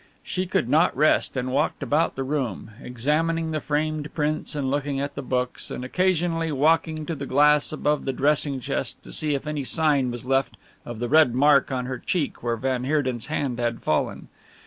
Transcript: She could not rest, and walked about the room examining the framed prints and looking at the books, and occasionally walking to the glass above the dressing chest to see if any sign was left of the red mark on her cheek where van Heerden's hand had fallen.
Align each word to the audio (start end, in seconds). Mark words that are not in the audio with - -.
She 0.23 0.47
could 0.47 0.67
not 0.67 0.97
rest, 0.97 1.37
and 1.37 1.51
walked 1.51 1.83
about 1.83 2.15
the 2.15 2.23
room 2.23 2.71
examining 2.81 3.51
the 3.51 3.61
framed 3.61 4.11
prints 4.15 4.55
and 4.55 4.71
looking 4.71 4.99
at 4.99 5.13
the 5.13 5.21
books, 5.21 5.69
and 5.69 5.85
occasionally 5.85 6.51
walking 6.51 7.05
to 7.05 7.13
the 7.13 7.27
glass 7.27 7.71
above 7.71 8.05
the 8.05 8.11
dressing 8.11 8.59
chest 8.59 9.03
to 9.03 9.11
see 9.13 9.35
if 9.35 9.45
any 9.45 9.63
sign 9.63 10.09
was 10.09 10.25
left 10.25 10.57
of 10.87 10.97
the 10.97 11.07
red 11.07 11.35
mark 11.35 11.71
on 11.71 11.85
her 11.85 11.99
cheek 11.99 12.41
where 12.41 12.57
van 12.57 12.83
Heerden's 12.83 13.27
hand 13.27 13.59
had 13.59 13.83
fallen. 13.83 14.27